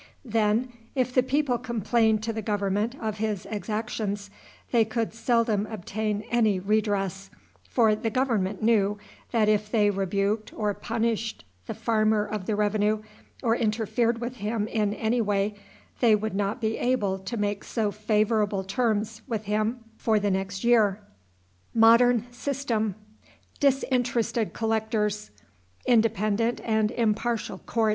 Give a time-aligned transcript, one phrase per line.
[0.25, 4.31] Then, if the people complained to the government of his exactions,
[4.71, 7.29] they could seldom obtain any redress,
[7.69, 8.97] for the government knew
[9.29, 13.03] that if they rebuked or punished the farmer of the revenue,
[13.43, 15.53] or interfered with him in any way,
[15.99, 20.63] they would not be able to make so favorable terms with him for the next
[20.63, 20.99] year.